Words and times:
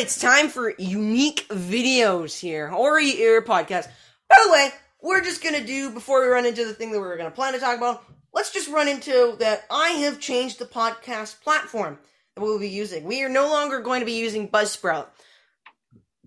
It's 0.00 0.18
time 0.18 0.48
for 0.48 0.72
unique 0.78 1.46
videos 1.50 2.40
here, 2.40 2.72
or 2.72 2.98
your 2.98 3.42
podcast. 3.42 3.86
By 4.30 4.36
the 4.46 4.50
way, 4.50 4.70
we're 5.02 5.20
just 5.20 5.44
gonna 5.44 5.62
do 5.62 5.90
before 5.90 6.22
we 6.22 6.28
run 6.28 6.46
into 6.46 6.64
the 6.64 6.72
thing 6.72 6.90
that 6.90 6.98
we 6.98 7.06
were 7.06 7.18
gonna 7.18 7.30
plan 7.30 7.52
to 7.52 7.58
talk 7.58 7.76
about. 7.76 8.02
Let's 8.32 8.50
just 8.50 8.70
run 8.70 8.88
into 8.88 9.36
that. 9.40 9.64
I 9.70 9.90
have 9.90 10.18
changed 10.18 10.58
the 10.58 10.64
podcast 10.64 11.42
platform 11.42 11.98
that 12.34 12.42
we'll 12.42 12.58
be 12.58 12.70
using. 12.70 13.04
We 13.04 13.22
are 13.24 13.28
no 13.28 13.50
longer 13.50 13.80
going 13.80 14.00
to 14.00 14.06
be 14.06 14.18
using 14.18 14.48
Buzzsprout. 14.48 15.08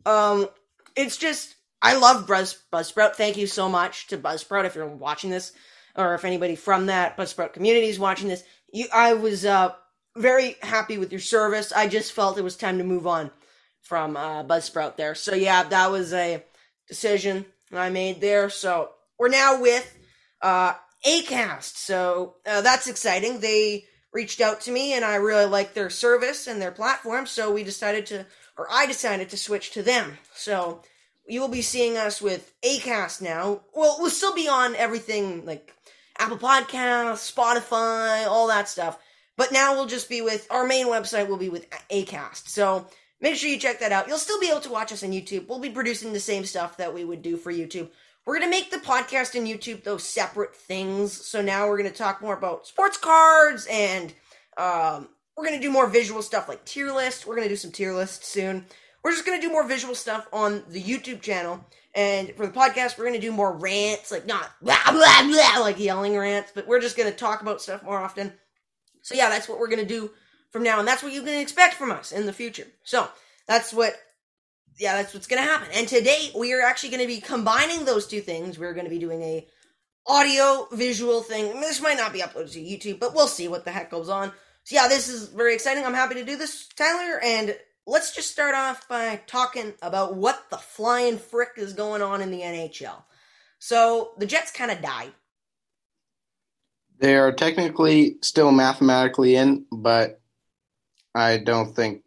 Um, 0.05 0.49
it's 0.95 1.17
just 1.17 1.55
I 1.81 1.95
love 1.95 2.27
Buzz 2.27 2.55
Buzzsprout. 2.71 3.15
Thank 3.15 3.37
you 3.37 3.47
so 3.47 3.69
much 3.69 4.05
to 4.07 4.19
Buzzsprout 4.19 4.65
if 4.65 4.75
you're 4.75 4.85
watching 4.85 5.31
this, 5.31 5.51
or 5.95 6.13
if 6.13 6.25
anybody 6.25 6.55
from 6.55 6.85
that 6.85 7.17
Buzzsprout 7.17 7.53
community 7.53 7.87
is 7.87 7.97
watching 7.97 8.27
this. 8.27 8.43
You, 8.71 8.85
I 8.93 9.13
was 9.13 9.45
uh 9.45 9.73
very 10.15 10.57
happy 10.61 10.99
with 10.99 11.11
your 11.11 11.21
service. 11.21 11.71
I 11.71 11.87
just 11.87 12.11
felt 12.11 12.37
it 12.37 12.43
was 12.43 12.55
time 12.55 12.77
to 12.77 12.83
move 12.83 13.07
on 13.07 13.31
from 13.83 14.17
uh, 14.17 14.43
Buzzsprout 14.43 14.97
there. 14.97 15.15
So 15.15 15.35
yeah, 15.35 15.63
that 15.63 15.91
was 15.91 16.13
a 16.13 16.43
decision 16.87 17.45
I 17.71 17.89
made 17.89 18.21
there. 18.21 18.49
So 18.49 18.91
we're 19.19 19.29
now 19.29 19.61
with 19.61 19.97
uh, 20.41 20.73
Acast. 21.05 21.77
So 21.77 22.35
uh, 22.45 22.61
that's 22.61 22.87
exciting. 22.87 23.39
They 23.39 23.85
reached 24.13 24.41
out 24.41 24.61
to 24.61 24.71
me, 24.71 24.93
and 24.93 25.03
I 25.03 25.15
really 25.15 25.45
like 25.45 25.73
their 25.73 25.89
service 25.89 26.47
and 26.47 26.61
their 26.61 26.71
platform. 26.71 27.25
So 27.25 27.51
we 27.51 27.63
decided 27.63 28.05
to, 28.07 28.25
or 28.57 28.67
I 28.71 28.85
decided 28.85 29.29
to 29.29 29.37
switch 29.37 29.71
to 29.71 29.83
them. 29.83 30.17
So 30.33 30.81
you 31.27 31.41
will 31.41 31.47
be 31.49 31.61
seeing 31.61 31.97
us 31.97 32.21
with 32.21 32.53
Acast 32.63 33.21
now. 33.21 33.61
Well, 33.73 33.97
we'll 33.99 34.09
still 34.09 34.35
be 34.35 34.47
on 34.47 34.75
everything 34.75 35.45
like 35.45 35.73
Apple 36.17 36.37
Podcasts, 36.37 37.33
Spotify, 37.33 38.27
all 38.27 38.47
that 38.47 38.69
stuff. 38.69 38.99
But 39.35 39.51
now 39.51 39.73
we'll 39.73 39.87
just 39.87 40.09
be 40.09 40.21
with 40.21 40.47
our 40.51 40.65
main 40.65 40.87
website 40.87 41.27
will 41.27 41.37
be 41.37 41.49
with 41.49 41.67
Acast. 41.89 42.49
So 42.49 42.87
make 43.23 43.35
sure 43.37 43.49
you 43.49 43.57
check 43.57 43.79
that 43.79 43.93
out. 43.93 44.07
You'll 44.07 44.17
still 44.17 44.39
be 44.39 44.49
able 44.49 44.59
to 44.59 44.69
watch 44.69 44.91
us 44.91 45.01
on 45.01 45.11
YouTube. 45.11 45.47
We'll 45.47 45.57
be 45.57 45.69
producing 45.69 46.11
the 46.11 46.19
same 46.19 46.43
stuff 46.43 46.77
that 46.77 46.93
we 46.93 47.05
would 47.05 47.21
do 47.21 47.37
for 47.37 47.51
YouTube. 47.51 47.89
We're 48.25 48.37
going 48.37 48.51
to 48.51 48.55
make 48.55 48.69
the 48.69 48.77
podcast 48.77 49.35
and 49.35 49.47
YouTube 49.47 49.83
those 49.83 50.03
separate 50.03 50.55
things. 50.55 51.25
So 51.25 51.41
now 51.41 51.67
we're 51.67 51.77
going 51.77 51.89
to 51.89 51.97
talk 51.97 52.21
more 52.21 52.37
about 52.37 52.67
sports 52.67 52.97
cards 52.97 53.65
and 53.71 54.13
um, 54.57 55.07
we're 55.35 55.45
going 55.45 55.57
to 55.57 55.65
do 55.65 55.71
more 55.71 55.87
visual 55.87 56.21
stuff 56.21 56.49
like 56.49 56.63
tier 56.65 56.93
list. 56.93 57.25
We're 57.25 57.35
going 57.35 57.47
to 57.47 57.53
do 57.53 57.57
some 57.57 57.71
tier 57.71 57.93
lists 57.93 58.27
soon. 58.27 58.65
We're 59.03 59.11
just 59.11 59.25
going 59.25 59.39
to 59.39 59.45
do 59.45 59.51
more 59.51 59.67
visual 59.67 59.95
stuff 59.95 60.27
on 60.33 60.63
the 60.69 60.83
YouTube 60.83 61.21
channel. 61.21 61.65
And 61.95 62.33
for 62.35 62.45
the 62.45 62.53
podcast, 62.53 62.97
we're 62.97 63.05
going 63.05 63.19
to 63.19 63.25
do 63.25 63.31
more 63.31 63.55
rants, 63.55 64.11
like 64.11 64.25
not 64.25 64.49
blah, 64.61 64.91
blah, 64.91 65.27
blah, 65.27 65.59
like 65.61 65.79
yelling 65.79 66.17
rants, 66.17 66.51
but 66.53 66.67
we're 66.67 66.81
just 66.81 66.97
going 66.97 67.09
to 67.09 67.17
talk 67.17 67.41
about 67.41 67.61
stuff 67.61 67.83
more 67.83 67.99
often. 67.99 68.33
So 69.03 69.15
yeah, 69.15 69.29
that's 69.29 69.47
what 69.47 69.59
we're 69.59 69.67
gonna 69.67 69.85
do 69.85 70.09
from 70.53 70.63
now, 70.63 70.79
and 70.79 70.87
that's 70.87 71.03
what 71.03 71.11
you 71.11 71.23
can 71.23 71.39
expect 71.39 71.73
from 71.73 71.91
us 71.91 72.11
in 72.11 72.27
the 72.27 72.31
future. 72.31 72.67
So 72.83 73.09
that's 73.47 73.73
what, 73.73 73.95
yeah, 74.79 74.95
that's 74.95 75.13
what's 75.13 75.27
gonna 75.27 75.41
happen. 75.41 75.67
And 75.73 75.87
today 75.87 76.31
we 76.37 76.53
are 76.53 76.61
actually 76.61 76.91
gonna 76.91 77.07
be 77.07 77.19
combining 77.19 77.83
those 77.83 78.07
two 78.07 78.21
things. 78.21 78.59
We're 78.59 78.75
gonna 78.75 78.89
be 78.89 78.99
doing 78.99 79.23
a 79.23 79.47
audio 80.05 80.67
visual 80.71 81.21
thing. 81.21 81.59
This 81.59 81.81
might 81.81 81.97
not 81.97 82.13
be 82.13 82.21
uploaded 82.21 82.53
to 82.53 82.59
YouTube, 82.59 82.99
but 82.99 83.15
we'll 83.15 83.27
see 83.27 83.47
what 83.47 83.65
the 83.65 83.71
heck 83.71 83.89
goes 83.89 84.09
on. 84.09 84.31
So 84.63 84.75
yeah, 84.75 84.87
this 84.87 85.09
is 85.09 85.29
very 85.29 85.55
exciting. 85.55 85.83
I'm 85.83 85.93
happy 85.93 86.15
to 86.15 86.23
do 86.23 86.37
this, 86.37 86.67
Tyler, 86.67 87.19
and 87.21 87.57
let's 87.87 88.15
just 88.15 88.31
start 88.31 88.53
off 88.53 88.87
by 88.87 89.21
talking 89.25 89.73
about 89.81 90.15
what 90.15 90.45
the 90.51 90.57
flying 90.57 91.17
frick 91.17 91.53
is 91.57 91.73
going 91.73 92.01
on 92.03 92.21
in 92.21 92.29
the 92.29 92.41
NHL. 92.41 93.03
So 93.57 94.11
the 94.19 94.25
Jets 94.27 94.51
kind 94.51 94.69
of 94.69 94.81
died. 94.81 95.13
They 96.99 97.15
are 97.15 97.31
technically 97.31 98.17
still 98.21 98.51
mathematically 98.51 99.35
in, 99.35 99.65
but 99.71 100.21
I 101.15 101.37
don't 101.37 101.75
think 101.75 102.03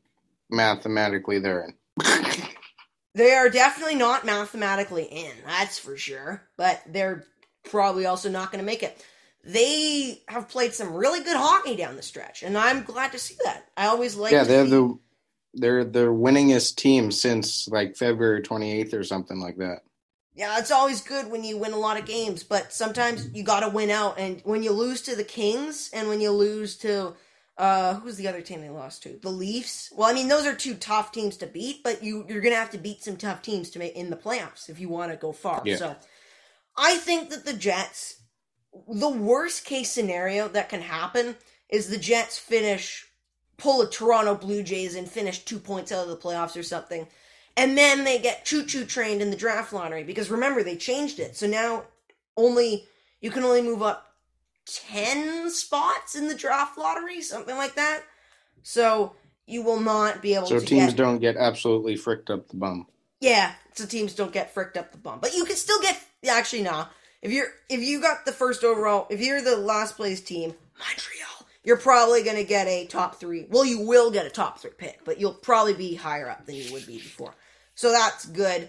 mathematically 0.50 1.38
they're 1.38 1.64
in. 1.64 1.74
they 3.14 3.34
are 3.34 3.48
definitely 3.48 3.94
not 3.94 4.24
mathematically 4.24 5.04
in, 5.04 5.32
that's 5.44 5.78
for 5.78 5.96
sure. 5.96 6.42
But 6.56 6.82
they're 6.86 7.24
probably 7.64 8.06
also 8.06 8.28
not 8.28 8.50
going 8.50 8.60
to 8.60 8.66
make 8.66 8.82
it. 8.82 9.04
They 9.44 10.22
have 10.28 10.48
played 10.48 10.74
some 10.74 10.92
really 10.92 11.22
good 11.22 11.36
hockey 11.36 11.76
down 11.76 11.96
the 11.96 12.02
stretch, 12.02 12.42
and 12.42 12.58
I'm 12.58 12.82
glad 12.82 13.12
to 13.12 13.18
see 13.18 13.36
that. 13.44 13.66
I 13.76 13.86
always 13.86 14.16
like. 14.16 14.32
Yeah, 14.32 14.44
they're 14.44 14.64
see... 14.64 14.70
the 14.70 14.98
they're 15.54 15.84
the 15.84 16.06
winningest 16.06 16.76
team 16.76 17.10
since 17.12 17.68
like 17.68 17.96
February 17.96 18.42
28th 18.42 18.92
or 18.92 19.04
something 19.04 19.38
like 19.38 19.56
that 19.58 19.82
yeah, 20.36 20.58
it's 20.58 20.70
always 20.70 21.00
good 21.00 21.30
when 21.30 21.44
you 21.44 21.56
win 21.56 21.72
a 21.72 21.78
lot 21.78 21.98
of 21.98 22.04
games, 22.04 22.44
but 22.44 22.70
sometimes 22.70 23.34
you 23.34 23.42
got 23.42 23.60
to 23.60 23.70
win 23.70 23.88
out. 23.88 24.18
And 24.18 24.42
when 24.44 24.62
you 24.62 24.70
lose 24.70 25.00
to 25.02 25.16
the 25.16 25.24
Kings 25.24 25.90
and 25.94 26.08
when 26.08 26.20
you 26.20 26.30
lose 26.30 26.76
to 26.78 27.14
uh, 27.58 27.94
who's 27.94 28.16
the 28.16 28.28
other 28.28 28.42
team 28.42 28.60
they 28.60 28.68
lost 28.68 29.02
to? 29.04 29.18
The 29.22 29.30
Leafs. 29.30 29.92
Well, 29.94 30.08
I 30.08 30.12
mean, 30.12 30.28
those 30.28 30.46
are 30.46 30.54
two 30.54 30.74
tough 30.74 31.12
teams 31.12 31.36
to 31.38 31.46
beat, 31.46 31.82
but 31.82 32.02
you 32.02 32.24
you're 32.28 32.42
gonna 32.42 32.56
have 32.56 32.70
to 32.70 32.78
beat 32.78 33.02
some 33.02 33.16
tough 33.16 33.42
teams 33.42 33.70
to 33.70 33.78
make 33.78 33.94
in 33.94 34.10
the 34.10 34.16
playoffs 34.16 34.68
if 34.68 34.78
you 34.78 34.88
want 34.88 35.10
to 35.12 35.16
go 35.16 35.32
far. 35.32 35.62
Yeah. 35.64 35.76
So, 35.76 35.96
I 36.76 36.96
think 36.96 37.30
that 37.30 37.44
the 37.44 37.54
Jets, 37.54 38.20
the 38.88 39.08
worst 39.08 39.64
case 39.64 39.90
scenario 39.90 40.48
that 40.48 40.68
can 40.68 40.82
happen 40.82 41.36
is 41.68 41.88
the 41.88 41.98
Jets 41.98 42.38
finish 42.38 43.06
pull 43.56 43.80
a 43.80 43.88
Toronto 43.88 44.34
Blue 44.34 44.62
Jays 44.62 44.94
and 44.94 45.08
finish 45.08 45.38
two 45.38 45.58
points 45.58 45.90
out 45.90 46.02
of 46.02 46.08
the 46.08 46.16
playoffs 46.16 46.58
or 46.58 46.62
something 46.62 47.06
and 47.56 47.76
then 47.76 48.04
they 48.04 48.18
get 48.18 48.44
choo-choo 48.44 48.84
trained 48.84 49.22
in 49.22 49.30
the 49.30 49.36
draft 49.36 49.72
lottery 49.72 50.04
because 50.04 50.30
remember 50.30 50.62
they 50.62 50.76
changed 50.76 51.18
it. 51.18 51.36
So 51.36 51.46
now 51.46 51.84
only 52.36 52.86
you 53.20 53.30
can 53.30 53.44
only 53.44 53.62
move 53.62 53.82
up 53.82 54.05
10 54.66 55.50
spots 55.50 56.14
in 56.14 56.28
the 56.28 56.34
draft 56.34 56.76
lottery, 56.76 57.22
something 57.22 57.56
like 57.56 57.74
that. 57.74 58.02
So 58.62 59.14
you 59.46 59.62
will 59.62 59.80
not 59.80 60.22
be 60.22 60.34
able 60.34 60.46
so 60.46 60.54
to 60.56 60.60
So 60.60 60.66
teams 60.66 60.92
get... 60.92 60.96
don't 60.96 61.18
get 61.18 61.36
absolutely 61.36 61.96
fricked 61.96 62.30
up 62.30 62.48
the 62.48 62.56
bum. 62.56 62.86
Yeah, 63.20 63.52
so 63.74 63.86
teams 63.86 64.14
don't 64.14 64.32
get 64.32 64.52
fricked 64.52 64.76
up 64.76 64.92
the 64.92 64.98
bum. 64.98 65.20
But 65.20 65.34
you 65.34 65.44
can 65.44 65.56
still 65.56 65.80
get 65.80 66.00
actually 66.28 66.62
nah. 66.62 66.86
If 67.22 67.32
you're 67.32 67.48
if 67.68 67.80
you 67.80 68.00
got 68.00 68.24
the 68.24 68.32
first 68.32 68.62
overall, 68.62 69.06
if 69.10 69.20
you're 69.20 69.40
the 69.40 69.56
last 69.56 69.96
place 69.96 70.20
team, 70.20 70.54
Montreal, 70.78 71.46
you're 71.64 71.76
probably 71.76 72.22
going 72.22 72.36
to 72.36 72.44
get 72.44 72.66
a 72.66 72.86
top 72.86 73.16
3. 73.16 73.46
Well, 73.50 73.64
you 73.64 73.80
will 73.80 74.10
get 74.10 74.26
a 74.26 74.30
top 74.30 74.58
3 74.58 74.70
pick, 74.76 75.04
but 75.04 75.18
you'll 75.18 75.32
probably 75.32 75.74
be 75.74 75.94
higher 75.94 76.28
up 76.28 76.46
than 76.46 76.54
you 76.54 76.72
would 76.72 76.86
be 76.86 76.98
before. 76.98 77.34
So 77.74 77.90
that's 77.90 78.26
good. 78.26 78.68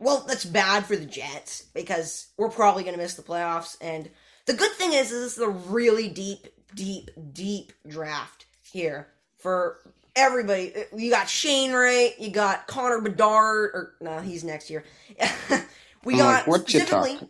Well, 0.00 0.24
that's 0.26 0.44
bad 0.44 0.84
for 0.84 0.96
the 0.96 1.06
Jets 1.06 1.62
because 1.74 2.26
we're 2.36 2.48
probably 2.48 2.82
going 2.82 2.96
to 2.96 3.00
miss 3.00 3.14
the 3.14 3.22
playoffs. 3.22 3.76
And 3.80 4.10
the 4.46 4.54
good 4.54 4.72
thing 4.72 4.92
is, 4.92 5.12
is 5.12 5.22
this 5.22 5.36
is 5.36 5.42
a 5.42 5.48
really 5.48 6.08
deep, 6.08 6.46
deep, 6.74 7.10
deep 7.32 7.72
draft 7.86 8.46
here 8.62 9.08
for 9.38 9.78
everybody. 10.16 10.74
You 10.94 11.10
got 11.10 11.28
Shane 11.28 11.72
Wright, 11.72 12.14
you 12.18 12.30
got 12.30 12.66
Connor 12.66 13.00
Bedard, 13.00 13.70
or 13.74 13.94
no, 14.00 14.20
he's 14.20 14.44
next 14.44 14.70
year. 14.70 14.84
we 16.04 16.14
I'm 16.14 16.18
got 16.18 16.34
like, 16.34 16.46
what 16.46 16.68
specifically 16.68 17.28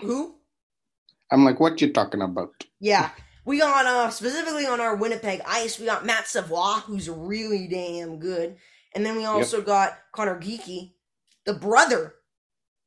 who? 0.00 0.34
I'm 1.30 1.44
like, 1.44 1.60
what 1.60 1.80
you 1.80 1.92
talking 1.92 2.22
about? 2.22 2.64
Yeah. 2.80 3.10
We 3.46 3.58
got 3.58 3.84
uh 3.84 4.08
specifically 4.08 4.64
on 4.64 4.80
our 4.80 4.96
Winnipeg 4.96 5.42
Ice, 5.46 5.78
we 5.78 5.84
got 5.84 6.06
Matt 6.06 6.26
Savoie, 6.26 6.80
who's 6.86 7.10
really 7.10 7.68
damn 7.68 8.18
good. 8.18 8.56
And 8.94 9.04
then 9.04 9.18
we 9.18 9.26
also 9.26 9.58
yep. 9.58 9.66
got 9.66 9.98
Connor 10.12 10.40
Geekie, 10.40 10.92
the 11.44 11.52
brother 11.52 12.14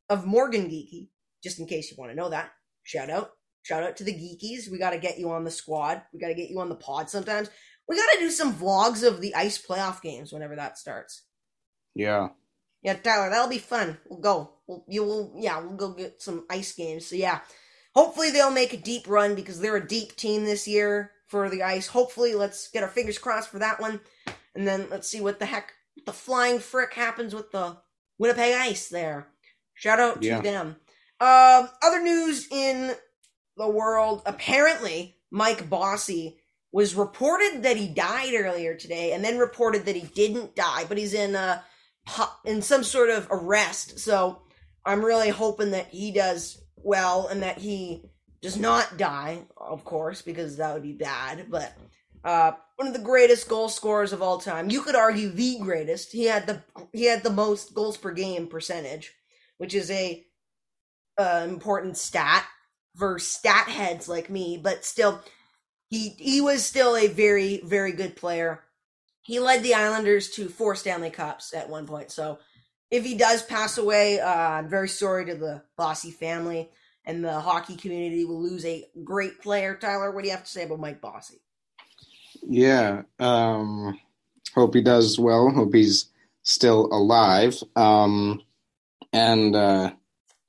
of 0.09 0.25
Morgan 0.25 0.65
Geekie, 0.67 1.09
just 1.43 1.59
in 1.59 1.67
case 1.67 1.91
you 1.91 1.97
want 1.99 2.11
to 2.11 2.15
know 2.15 2.29
that. 2.29 2.53
Shout 2.81 3.11
out. 3.11 3.33
Shout 3.67 3.83
out 3.83 3.97
to 3.97 4.05
the 4.05 4.13
Geekies. 4.13 4.71
We 4.71 4.77
got 4.77 4.91
to 4.91 4.97
get 4.97 5.19
you 5.19 5.29
on 5.29 5.43
the 5.43 5.51
squad. 5.51 6.01
We 6.13 6.21
got 6.21 6.29
to 6.29 6.33
get 6.33 6.49
you 6.49 6.61
on 6.61 6.69
the 6.69 6.75
pod 6.75 7.09
sometimes. 7.09 7.49
We 7.85 7.97
got 7.97 8.13
to 8.13 8.19
do 8.19 8.31
some 8.31 8.55
vlogs 8.55 9.05
of 9.05 9.19
the 9.19 9.35
ice 9.35 9.61
playoff 9.61 10.01
games 10.01 10.31
whenever 10.31 10.55
that 10.55 10.77
starts. 10.77 11.23
Yeah. 11.93 12.29
Yeah, 12.81 12.93
Tyler, 12.93 13.29
that'll 13.29 13.49
be 13.49 13.57
fun. 13.57 13.97
We'll 14.07 14.21
go. 14.21 14.53
We'll, 14.67 14.85
you 14.87 15.03
will, 15.03 15.33
yeah, 15.35 15.59
we'll 15.59 15.75
go 15.75 15.91
get 15.91 16.21
some 16.21 16.45
ice 16.49 16.71
games. 16.71 17.07
So, 17.07 17.17
yeah. 17.17 17.41
Hopefully, 17.93 18.31
they'll 18.31 18.51
make 18.51 18.71
a 18.71 18.77
deep 18.77 19.05
run 19.05 19.35
because 19.35 19.59
they're 19.59 19.75
a 19.75 19.85
deep 19.85 20.15
team 20.15 20.45
this 20.45 20.65
year 20.65 21.11
for 21.27 21.49
the 21.49 21.63
ice. 21.63 21.87
Hopefully, 21.87 22.35
let's 22.35 22.69
get 22.69 22.83
our 22.83 22.89
fingers 22.89 23.17
crossed 23.17 23.49
for 23.49 23.59
that 23.59 23.81
one. 23.81 23.99
And 24.55 24.65
then 24.65 24.87
let's 24.89 25.09
see 25.09 25.19
what 25.19 25.39
the 25.39 25.45
heck 25.45 25.73
the 26.05 26.13
flying 26.13 26.59
frick 26.59 26.93
happens 26.93 27.35
with 27.35 27.51
the 27.51 27.75
Winnipeg 28.17 28.53
Ice 28.53 28.87
there. 28.87 29.27
Shout 29.73 29.99
out 29.99 30.21
to 30.21 30.27
yeah. 30.27 30.39
them. 30.39 30.77
Um, 31.19 31.69
other 31.83 32.01
news 32.01 32.47
in 32.49 32.95
the 33.57 33.69
world. 33.69 34.21
Apparently, 34.25 35.15
Mike 35.31 35.69
Bossy 35.69 36.39
was 36.71 36.95
reported 36.95 37.63
that 37.63 37.77
he 37.77 37.87
died 37.87 38.33
earlier 38.33 38.75
today, 38.75 39.13
and 39.13 39.23
then 39.23 39.37
reported 39.37 39.85
that 39.85 39.95
he 39.95 40.07
didn't 40.07 40.55
die, 40.55 40.85
but 40.87 40.97
he's 40.97 41.13
in 41.13 41.35
a 41.35 41.63
in 42.45 42.61
some 42.61 42.83
sort 42.83 43.09
of 43.09 43.27
arrest. 43.31 43.99
So 43.99 44.41
I'm 44.85 45.03
really 45.03 45.29
hoping 45.29 45.71
that 45.71 45.87
he 45.87 46.11
does 46.11 46.61
well 46.75 47.27
and 47.27 47.43
that 47.43 47.57
he 47.57 48.03
does 48.41 48.57
not 48.57 48.97
die, 48.97 49.39
of 49.57 49.83
course, 49.83 50.21
because 50.21 50.57
that 50.57 50.73
would 50.73 50.83
be 50.83 50.93
bad. 50.93 51.47
But 51.49 51.73
uh, 52.23 52.51
one 52.75 52.87
of 52.87 52.93
the 52.93 52.99
greatest 52.99 53.49
goal 53.49 53.69
scorers 53.69 54.13
of 54.13 54.21
all 54.21 54.37
time. 54.37 54.69
You 54.69 54.81
could 54.81 54.95
argue 54.95 55.29
the 55.29 55.59
greatest. 55.59 56.11
He 56.11 56.25
had 56.25 56.47
the 56.47 56.61
he 56.93 57.05
had 57.05 57.23
the 57.23 57.31
most 57.31 57.73
goals 57.73 57.97
per 57.97 58.11
game 58.11 58.47
percentage, 58.47 59.13
which 59.57 59.73
is 59.73 59.89
a 59.89 60.23
uh, 61.17 61.45
important 61.49 61.97
stat 61.97 62.45
for 62.97 63.19
stat 63.19 63.67
heads 63.67 64.09
like 64.09 64.29
me. 64.29 64.59
But 64.61 64.83
still, 64.85 65.21
he 65.89 66.09
he 66.17 66.41
was 66.41 66.65
still 66.65 66.95
a 66.95 67.07
very 67.07 67.61
very 67.63 67.91
good 67.91 68.15
player. 68.15 68.63
He 69.21 69.39
led 69.39 69.63
the 69.63 69.73
Islanders 69.73 70.29
to 70.31 70.49
four 70.49 70.75
Stanley 70.75 71.09
Cups 71.09 71.53
at 71.53 71.69
one 71.69 71.85
point. 71.85 72.11
So 72.11 72.39
if 72.89 73.03
he 73.03 73.15
does 73.15 73.43
pass 73.43 73.77
away, 73.77 74.19
uh, 74.19 74.29
I'm 74.29 74.69
very 74.69 74.87
sorry 74.87 75.25
to 75.25 75.35
the 75.35 75.63
Bossy 75.75 76.11
family 76.11 76.69
and 77.07 77.23
the 77.23 77.39
hockey 77.39 77.75
community 77.75 78.25
will 78.25 78.41
lose 78.41 78.65
a 78.65 78.85
great 79.03 79.41
player. 79.41 79.75
Tyler, 79.75 80.11
what 80.11 80.21
do 80.21 80.27
you 80.27 80.35
have 80.35 80.43
to 80.43 80.49
say 80.49 80.63
about 80.65 80.79
Mike 80.79 81.01
Bossy? 81.01 81.41
Yeah. 82.43 83.03
Um, 83.17 83.99
hope 84.53 84.75
he 84.75 84.81
does 84.81 85.17
well. 85.17 85.49
Hope 85.49 85.73
he's 85.73 86.11
still 86.43 86.87
alive. 86.91 87.61
Um, 87.75 88.41
and 89.13 89.55
uh, 89.55 89.91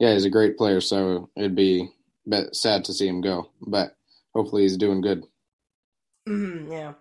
yeah, 0.00 0.12
he's 0.12 0.24
a 0.24 0.30
great 0.30 0.58
player. 0.58 0.80
So 0.80 1.30
it'd 1.36 1.54
be 1.54 1.88
sad 2.52 2.84
to 2.84 2.92
see 2.92 3.08
him 3.08 3.20
go, 3.20 3.50
but 3.60 3.96
hopefully 4.34 4.62
he's 4.62 4.76
doing 4.76 5.00
good. 5.00 5.25
Mm-hmm, 6.28 6.72
yeah. 6.72 6.92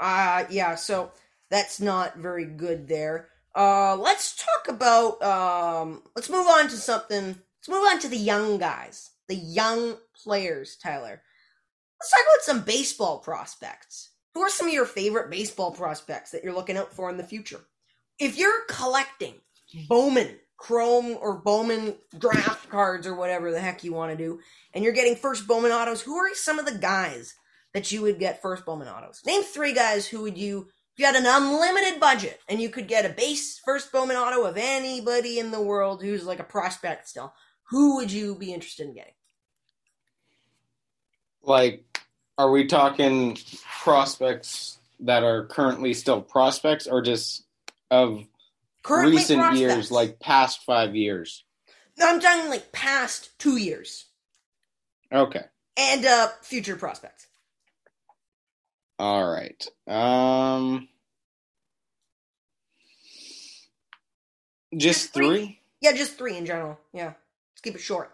Uh, 0.00 0.44
yeah. 0.50 0.74
So 0.74 1.12
that's 1.50 1.80
not 1.80 2.16
very 2.16 2.44
good 2.44 2.88
there. 2.88 3.28
Uh, 3.54 3.96
let's 3.96 4.36
talk 4.36 4.68
about. 4.68 5.22
Um, 5.22 6.02
let's 6.16 6.30
move 6.30 6.46
on 6.46 6.68
to 6.68 6.76
something. 6.76 7.26
Let's 7.26 7.68
move 7.68 7.84
on 7.84 8.00
to 8.00 8.08
the 8.08 8.16
young 8.16 8.58
guys, 8.58 9.10
the 9.28 9.36
young 9.36 9.96
players. 10.22 10.76
Tyler, 10.76 11.22
let's 12.00 12.10
talk 12.10 12.20
about 12.20 12.42
some 12.42 12.60
baseball 12.62 13.18
prospects. 13.18 14.10
Who 14.34 14.40
are 14.40 14.50
some 14.50 14.66
of 14.66 14.74
your 14.74 14.86
favorite 14.86 15.30
baseball 15.30 15.70
prospects 15.70 16.32
that 16.32 16.42
you're 16.42 16.54
looking 16.54 16.76
out 16.76 16.92
for 16.92 17.08
in 17.08 17.16
the 17.16 17.22
future? 17.22 17.60
If 18.18 18.36
you're 18.36 18.64
collecting 18.68 19.34
Bowman 19.88 20.36
Chrome 20.64 21.18
or 21.20 21.36
Bowman 21.36 21.94
draft 22.18 22.70
cards 22.70 23.06
or 23.06 23.14
whatever 23.14 23.50
the 23.50 23.60
heck 23.60 23.84
you 23.84 23.92
want 23.92 24.12
to 24.12 24.16
do, 24.16 24.40
and 24.72 24.82
you're 24.82 24.94
getting 24.94 25.14
first 25.14 25.46
Bowman 25.46 25.72
autos, 25.72 26.00
who 26.00 26.16
are 26.16 26.34
some 26.34 26.58
of 26.58 26.64
the 26.64 26.78
guys 26.78 27.34
that 27.74 27.92
you 27.92 28.00
would 28.00 28.18
get 28.18 28.40
first 28.40 28.64
Bowman 28.64 28.88
autos? 28.88 29.20
Name 29.26 29.42
three 29.42 29.74
guys 29.74 30.06
who 30.06 30.22
would 30.22 30.38
you 30.38 30.68
if 30.94 31.00
you 31.00 31.04
had 31.04 31.16
an 31.16 31.26
unlimited 31.26 32.00
budget 32.00 32.40
and 32.48 32.62
you 32.62 32.70
could 32.70 32.88
get 32.88 33.04
a 33.04 33.10
base 33.10 33.60
first 33.62 33.92
Bowman 33.92 34.16
auto 34.16 34.46
of 34.46 34.56
anybody 34.56 35.38
in 35.38 35.50
the 35.50 35.60
world 35.60 36.00
who's 36.02 36.24
like 36.24 36.40
a 36.40 36.44
prospect 36.44 37.08
still, 37.08 37.34
who 37.64 37.96
would 37.96 38.10
you 38.10 38.34
be 38.34 38.54
interested 38.54 38.86
in 38.86 38.94
getting? 38.94 39.12
Like, 41.42 41.84
are 42.38 42.50
we 42.50 42.68
talking 42.68 43.36
prospects 43.82 44.78
that 45.00 45.24
are 45.24 45.44
currently 45.44 45.92
still 45.92 46.22
prospects 46.22 46.86
or 46.86 47.02
just 47.02 47.44
of 47.90 48.24
currently 48.84 49.16
recent 49.16 49.40
prospects. 49.40 49.60
years, 49.60 49.90
like 49.90 50.20
past 50.20 50.62
five 50.64 50.94
years? 50.94 51.44
No, 51.98 52.08
I'm 52.08 52.20
talking 52.20 52.48
like 52.50 52.70
past 52.70 53.30
two 53.38 53.56
years. 53.56 54.06
Okay. 55.12 55.42
And 55.76 56.04
uh 56.06 56.28
future 56.42 56.76
prospects. 56.76 57.26
All 58.98 59.24
right. 59.28 59.66
Um 59.88 60.88
Just, 64.76 65.12
three? 65.14 65.26
three? 65.28 65.60
Yeah, 65.80 65.92
just 65.92 66.18
three 66.18 66.36
in 66.36 66.46
general. 66.46 66.78
Yeah. 66.92 67.12
Let's 67.52 67.60
keep 67.62 67.74
it 67.76 67.80
short. 67.80 68.10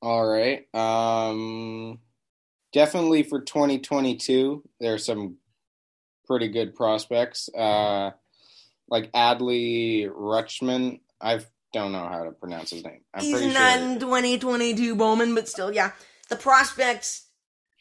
All 0.00 0.24
right. 0.26 0.66
Um 0.74 1.98
definitely 2.72 3.24
for 3.24 3.40
2022, 3.40 4.62
there's 4.80 5.04
some 5.04 5.36
pretty 6.26 6.48
good 6.48 6.74
prospects. 6.74 7.48
Uh 7.54 8.12
like 8.92 9.10
Adley 9.12 10.06
Rutschman. 10.08 11.00
I 11.20 11.40
don't 11.72 11.92
know 11.92 12.06
how 12.06 12.24
to 12.24 12.32
pronounce 12.32 12.70
his 12.70 12.84
name. 12.84 13.00
I'm 13.14 13.24
He's 13.24 13.40
not 13.54 13.78
sure. 13.78 13.98
2022 13.98 14.94
Bowman, 14.94 15.34
but 15.34 15.48
still, 15.48 15.72
yeah. 15.72 15.92
The 16.28 16.36
prospects 16.36 17.26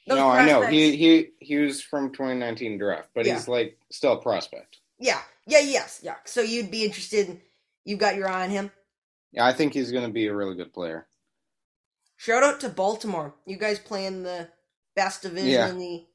no, 0.08 0.16
prospects. 0.16 0.42
I 0.42 0.60
know 0.60 0.68
he 0.68 0.96
he 0.96 1.28
he 1.40 1.58
was 1.58 1.82
from 1.82 2.12
2019 2.12 2.78
draft, 2.78 3.10
but 3.14 3.26
yeah. 3.26 3.36
he's 3.36 3.48
like 3.48 3.78
still 3.92 4.14
a 4.14 4.22
prospect. 4.22 4.78
Yeah, 5.00 5.20
yeah, 5.46 5.60
yes, 5.60 6.00
yeah. 6.02 6.16
So 6.26 6.42
you'd 6.42 6.72
be 6.72 6.84
interested? 6.84 7.30
In, 7.30 7.42
you've 7.86 8.00
got 8.00 8.16
your 8.16 8.30
eye 8.30 8.44
on 8.44 8.50
him. 8.50 8.72
Yeah, 9.32 9.46
I 9.46 9.54
think 9.54 9.74
he's 9.74 9.92
going 9.92 10.06
to 10.06 10.12
be 10.12 10.28
a 10.28 10.34
really 10.34 10.56
good 10.56 10.74
player. 10.74 11.08
Shout 12.18 12.44
out 12.44 12.60
to 12.62 12.70
Baltimore. 12.70 13.34
You 13.46 13.58
guys 13.58 13.80
playing 13.80 14.24
the 14.24 14.50
best 14.96 15.24
division 15.24 15.50
yeah. 15.50 15.70
in 15.70 15.78
the 15.78 16.06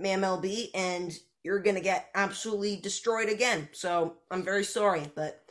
MLB, 0.00 0.70
and 0.74 1.12
you're 1.42 1.60
going 1.60 1.76
to 1.76 1.82
get 1.82 2.10
absolutely 2.14 2.76
destroyed 2.76 3.28
again. 3.28 3.68
So 3.72 4.14
I'm 4.30 4.42
very 4.42 4.64
sorry, 4.64 5.10
but 5.14 5.42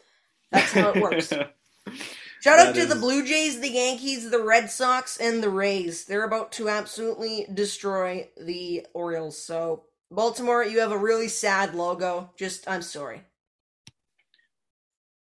that's 0.52 0.72
how 0.72 0.90
it 0.90 1.02
works. 1.02 1.34
Shout 2.42 2.60
out 2.60 2.76
to 2.76 2.82
is... 2.82 2.90
the 2.90 2.96
Blue 2.96 3.26
Jays, 3.26 3.60
the 3.60 3.70
Yankees, 3.70 4.30
the 4.30 4.44
Red 4.44 4.70
Sox, 4.70 5.18
and 5.18 5.44
the 5.44 5.50
Rays. 5.50 6.06
They're 6.06 6.24
about 6.24 6.52
to 6.54 6.70
absolutely 6.70 7.46
destroy 7.54 8.30
the 8.40 8.86
Orioles. 8.94 9.42
So, 9.42 9.84
Baltimore, 10.10 10.64
you 10.64 10.80
have 10.80 10.92
a 10.92 10.98
really 10.98 11.28
sad 11.28 11.76
logo. 11.76 12.32
Just, 12.38 12.68
I'm 12.70 12.82
sorry. 12.82 13.24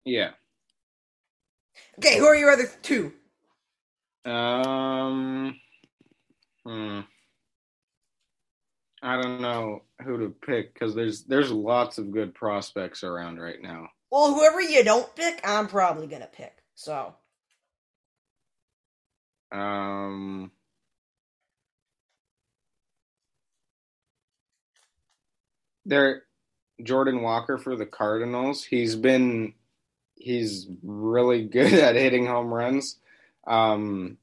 Yeah. 0.06 0.32
Okay, 2.00 2.18
who 2.18 2.26
are 2.26 2.36
your 2.36 2.52
other 2.52 2.70
two? 2.82 3.14
Um, 4.26 5.56
hmm. 6.66 7.02
I 9.04 9.22
don't 9.22 9.42
know 9.42 9.82
who 10.02 10.18
to 10.20 10.30
pick 10.30 10.74
because 10.74 10.96
there's 10.96 11.24
there's 11.24 11.52
lots 11.52 11.98
of 11.98 12.12
good 12.12 12.34
prospects 12.34 13.04
around 13.04 13.38
right 13.38 13.62
now. 13.62 13.90
Well, 14.10 14.34
whoever 14.34 14.62
you 14.62 14.84
don't 14.84 15.14
pick, 15.16 15.42
I'm 15.44 15.68
probably 15.68 16.08
gonna 16.08 16.30
pick. 16.32 16.56
So. 16.76 17.14
Um. 19.52 20.52
There, 25.86 26.24
Jordan 26.82 27.22
Walker 27.22 27.58
for 27.58 27.76
the 27.76 27.86
Cardinals. 27.86 28.64
He's 28.64 28.96
been, 28.96 29.54
he's 30.16 30.68
really 30.82 31.44
good 31.48 31.74
at 31.74 31.96
hitting 31.96 32.26
home 32.26 32.54
runs. 32.54 32.98
Um, 33.46 34.18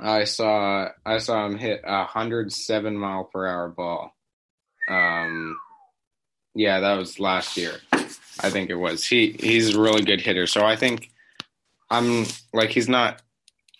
I 0.00 0.24
saw 0.24 0.88
I 1.04 1.18
saw 1.18 1.46
him 1.46 1.58
hit 1.58 1.82
a 1.84 2.04
hundred 2.04 2.52
seven 2.52 2.96
mile 2.96 3.24
per 3.24 3.46
hour 3.46 3.68
ball. 3.68 4.14
Um, 4.88 5.58
yeah, 6.54 6.80
that 6.80 6.96
was 6.96 7.20
last 7.20 7.56
year. 7.56 7.74
I 7.92 8.50
think 8.50 8.70
it 8.70 8.76
was. 8.76 9.06
He 9.06 9.36
he's 9.38 9.74
a 9.74 9.80
really 9.80 10.02
good 10.02 10.20
hitter. 10.20 10.46
So 10.46 10.64
I 10.64 10.76
think 10.76 11.10
I'm 11.90 12.26
like 12.52 12.70
he's 12.70 12.88
not. 12.88 13.22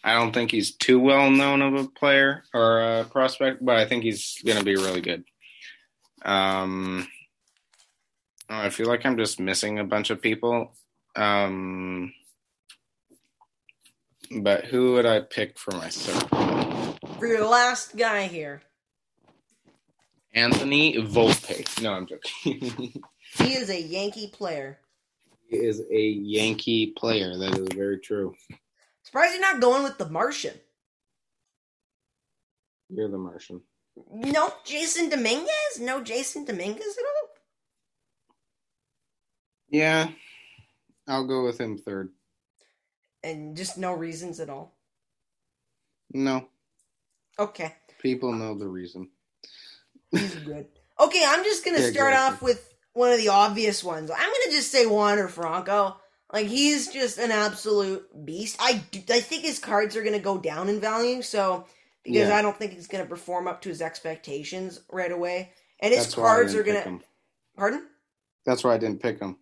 I 0.03 0.15
don't 0.15 0.33
think 0.33 0.51
he's 0.51 0.75
too 0.77 0.99
well 0.99 1.31
known 1.31 1.63
of 1.63 1.75
a 1.75 1.89
player 1.89 2.45
or 2.55 2.81
a 2.81 3.05
prospect, 3.05 3.65
but 3.65 3.77
I 3.77 3.87
think 3.87 4.03
he's 4.03 4.39
going 4.45 4.59
to 4.59 4.65
be 4.65 4.77
really 4.77 5.03
good. 5.03 5.25
Um, 6.23 7.07
I 8.49 8.71
feel 8.71 8.87
like 8.87 9.05
I'm 9.05 9.19
just 9.19 9.41
missing 9.41 9.79
a 9.79 9.85
bunch 9.85 10.11
of 10.11 10.23
people. 10.23 10.73
Um, 11.17 12.15
but 14.31 14.65
who 14.67 14.93
would 14.93 15.07
I 15.07 15.21
pick 15.21 15.59
for 15.59 15.73
my 15.73 15.89
third? 15.89 16.99
For 17.19 17.27
your 17.27 17.47
last 17.47 17.97
guy 17.97 18.27
here. 18.29 18.63
Anthony 20.35 20.95
Volpe. 20.97 21.83
No, 21.83 21.93
I'm 21.93 22.07
joking. 22.07 22.93
he 23.39 23.55
is 23.55 23.69
a 23.69 23.81
Yankee 23.81 24.29
player 24.29 24.79
He 25.49 25.57
is 25.57 25.83
a 25.91 26.09
Yankee 26.09 26.93
player. 26.97 27.37
That 27.37 27.59
is 27.59 27.69
very 27.75 27.99
true. 27.99 28.35
Surprised 29.03 29.33
you're 29.35 29.41
not 29.41 29.61
going 29.61 29.83
with 29.83 29.99
the 29.99 30.09
Martian. 30.09 30.55
You're 32.89 33.09
the 33.09 33.19
Martian. 33.19 33.61
No 34.13 34.53
Jasson 34.65 35.11
Dominguez? 35.11 35.81
No 35.81 36.01
Jasson 36.01 36.47
Dominguez 36.47 36.97
at 36.97 37.05
all? 37.05 37.29
Yeah. 39.69 40.11
I'll 41.09 41.27
go 41.27 41.45
with 41.45 41.61
him 41.61 41.79
third. 41.79 42.11
And 43.23 43.57
just 43.57 43.77
no 43.77 43.93
reasons 43.93 44.41
at 44.41 44.51
all? 44.51 44.75
No. 46.13 46.49
Okay. 47.39 47.75
People 48.01 48.33
know 48.33 48.59
the 48.59 48.69
reason. 48.69 49.11
Good. 50.13 50.67
Okay, 50.99 51.25
I'm 51.27 51.45
just 51.45 51.65
gonna 51.65 51.81
yeah, 51.81 51.91
start 51.91 52.13
exactly. 52.13 52.35
off 52.35 52.43
with 52.43 52.75
one 52.93 53.13
of 53.13 53.19
the 53.19 53.29
obvious 53.29 53.83
ones. 53.85 54.11
I'm 54.11 54.19
gonna 54.19 54.51
just 54.51 54.71
say 54.71 54.87
Wander 54.87 55.29
Franco. 55.29 55.97
Like 56.33 56.47
he's 56.47 56.89
just 56.89 57.19
an 57.19 57.31
absolute 57.31 58.07
beast. 58.25 58.57
I 58.61 58.83
I 59.09 59.21
think 59.21 59.45
his 59.45 59.59
cards 59.59 59.97
are 59.97 60.03
gonna 60.03 60.19
go 60.19 60.39
down 60.39 60.69
in 60.69 60.81
value. 60.81 61.23
So 61.23 61.67
because 62.05 62.29
yeah. 62.29 62.37
I 62.37 62.43
don't 62.43 62.57
think 62.57 62.73
he's 62.73 62.87
gonna 62.87 63.07
perform 63.07 63.49
up 63.49 63.63
to 63.63 63.69
his 63.69 63.83
expectations 63.83 64.81
right 64.91 65.13
away, 65.13 65.53
and 65.81 65.93
his 65.93 66.05
That's 66.05 66.15
cards 66.15 66.55
are 66.55 66.63
gonna. 66.63 67.01
Pardon. 67.57 67.87
That's 68.45 68.65
why 68.65 68.75
I 68.75 68.79
didn't 68.79 69.03
pick 69.03 69.21
him. 69.21 69.37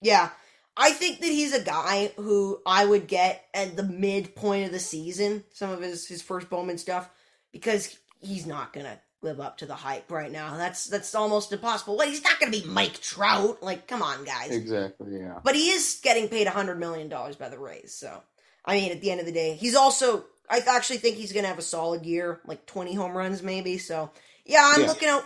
Yeah, 0.00 0.30
I 0.76 0.92
think 0.92 1.20
that 1.20 1.26
he's 1.28 1.54
a 1.54 1.62
guy 1.62 2.12
who 2.16 2.60
I 2.66 2.84
would 2.84 3.06
get 3.06 3.44
at 3.54 3.76
the 3.76 3.82
midpoint 3.82 4.66
of 4.66 4.72
the 4.72 4.78
season, 4.78 5.44
some 5.52 5.70
of 5.70 5.80
his 5.80 6.06
his 6.06 6.22
first 6.22 6.50
Bowman 6.50 6.78
stuff, 6.78 7.10
because 7.52 7.96
he's 8.20 8.46
not 8.46 8.72
gonna 8.72 9.00
live 9.22 9.40
up 9.40 9.58
to 9.58 9.66
the 9.66 9.74
hype 9.74 10.10
right 10.10 10.30
now. 10.30 10.56
That's 10.56 10.86
that's 10.86 11.14
almost 11.14 11.52
impossible. 11.52 11.96
What 11.96 12.08
he's 12.08 12.22
not 12.24 12.38
gonna 12.38 12.52
be 12.52 12.64
Mike 12.66 13.00
Trout. 13.00 13.62
Like, 13.62 13.88
come 13.88 14.02
on, 14.02 14.24
guys. 14.24 14.50
Exactly. 14.50 15.18
Yeah. 15.20 15.40
But 15.42 15.54
he 15.56 15.70
is 15.70 16.00
getting 16.02 16.28
paid 16.28 16.46
hundred 16.48 16.78
million 16.78 17.08
dollars 17.08 17.36
by 17.36 17.48
the 17.48 17.58
Rays. 17.58 17.94
So, 17.94 18.22
I 18.64 18.76
mean, 18.76 18.92
at 18.92 19.00
the 19.00 19.10
end 19.10 19.20
of 19.20 19.26
the 19.26 19.32
day, 19.32 19.54
he's 19.54 19.74
also. 19.76 20.24
I 20.48 20.60
actually 20.68 20.98
think 20.98 21.16
he's 21.16 21.32
gonna 21.32 21.48
have 21.48 21.58
a 21.58 21.62
solid 21.62 22.06
year, 22.06 22.40
like 22.46 22.66
twenty 22.66 22.94
home 22.94 23.16
runs, 23.16 23.42
maybe. 23.42 23.78
So, 23.78 24.10
yeah, 24.44 24.70
I'm 24.74 24.82
Yeah. 24.82 24.88
looking 24.88 25.08
out. 25.08 25.24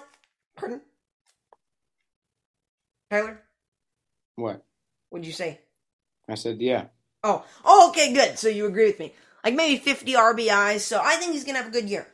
Pardon, 0.56 0.80
Tyler. 3.10 3.42
What? 4.36 4.64
What'd 5.10 5.26
you 5.26 5.32
say? 5.32 5.60
I 6.28 6.34
said 6.34 6.60
yeah. 6.60 6.86
Oh, 7.22 7.44
oh, 7.64 7.90
okay, 7.90 8.14
good. 8.14 8.38
So 8.38 8.48
you 8.48 8.66
agree 8.66 8.86
with 8.86 8.98
me? 8.98 9.14
Like 9.44 9.54
maybe 9.54 9.76
50 9.76 10.12
RBIs. 10.14 10.80
So 10.80 11.00
I 11.02 11.16
think 11.16 11.32
he's 11.32 11.44
gonna 11.44 11.58
have 11.58 11.68
a 11.68 11.72
good 11.72 11.90
year. 11.90 12.06